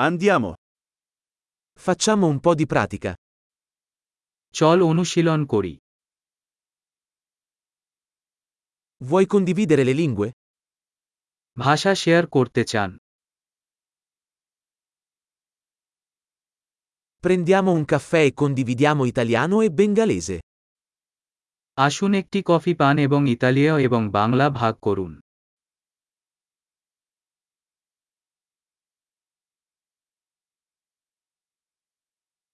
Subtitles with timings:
[0.00, 0.54] Andiamo.
[1.76, 3.12] Facciamo un po' di pratica.
[4.58, 5.74] চল অনুশীলন করি
[9.08, 10.28] Vuoi condividere le lingue?
[11.56, 12.90] ভাষা শেয়ার করতে চান
[17.24, 20.36] Prendiamo un caffè e condividiamo italiano e bengalese.
[21.86, 25.12] আসুন একটি কফি পান এবং ইতালীয় এবং বাংলা ভাগ করুন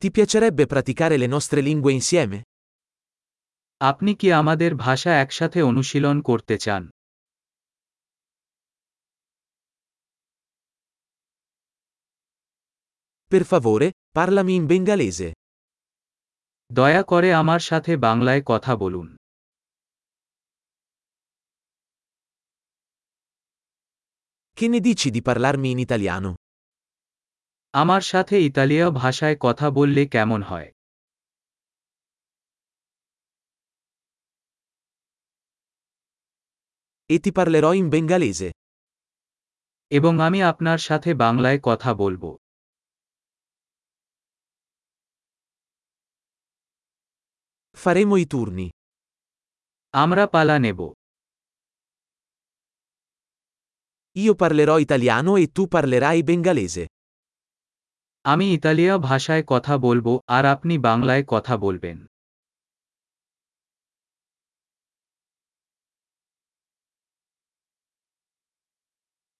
[0.00, 2.38] Ti piacerebbe praticare le nostre lingue insieme?
[3.90, 6.82] আপনি কি আমাদের ভাষা একসাথে অনুশীলন করতে চান
[13.30, 13.86] Per favore,
[14.18, 15.28] parlami in bengalese.
[16.78, 19.08] দয়া করে আমার সাথে বাংলায় কথা বলুন
[24.56, 26.30] Che ne dici di parlarmi in italiano?
[27.81, 30.69] আমার সাথে ইতালীয় ভাষায় কথা বললে কেমন হয়
[37.09, 38.49] E ti parlerò in bengalese.
[39.91, 42.23] এবং আমি আপনার সাথে বাংলায় কথা বলব
[47.83, 48.67] Faremo i turni.
[49.93, 50.79] আমরা পালা নেব
[54.23, 56.83] Io parlerò italiano e tu parlerai bengalese.
[58.27, 61.97] আমি ইতালিয়া ভাষায় কথা বলব আর আপনি বাংলায় কথা বলবেন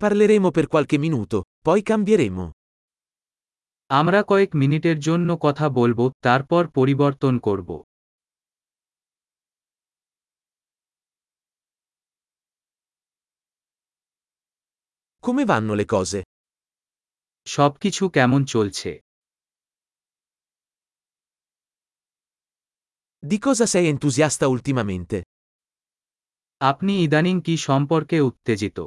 [0.00, 2.46] Parleremo per qualche minuto, poi cambieremo.
[3.90, 7.70] আমরা কয়েক মিনিটের জন্য কথা বলব তারপর পরিবর্তন করব
[15.24, 16.20] Come vanno le cose?
[17.49, 18.91] সবকিছু কেমন চলছে
[23.23, 25.17] Di cosa sei entusiasta ultimamente?
[26.61, 28.77] আপনি ইদানিং কি সম্পর্কে উত্তেজিত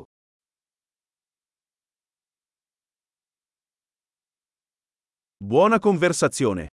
[5.41, 6.69] Buona conversazione.